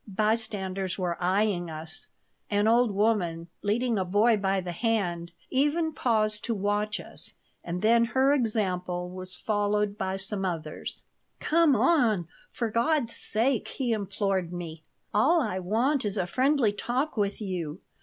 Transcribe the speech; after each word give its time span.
Bystanders 0.07 0.97
were 0.97 1.15
eying 1.21 1.69
us. 1.69 2.07
An 2.49 2.67
old 2.67 2.89
woman, 2.89 3.49
leading 3.61 3.99
a 3.99 4.03
boy 4.03 4.35
by 4.35 4.59
the 4.59 4.71
hand, 4.71 5.31
even 5.51 5.93
paused 5.93 6.43
to 6.45 6.55
watch 6.55 6.99
us, 6.99 7.35
and 7.63 7.83
then 7.83 8.05
her 8.05 8.33
example 8.33 9.11
was 9.11 9.35
followed 9.35 9.99
by 9.99 10.17
some 10.17 10.43
others 10.43 11.03
"Come 11.39 11.75
on, 11.75 12.27
for 12.51 12.71
God's 12.71 13.13
sake!" 13.15 13.67
he 13.67 13.91
implored 13.93 14.51
me. 14.51 14.81
"All 15.13 15.39
I 15.39 15.59
want 15.59 16.03
is 16.03 16.17
a 16.17 16.25
friendly 16.25 16.73
talk 16.73 17.15
with 17.15 17.39
you. 17.39 17.79